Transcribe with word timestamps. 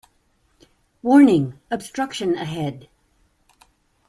Warning! 1.03 1.59
Obstruction 1.69 2.33
ahead. 2.35 2.89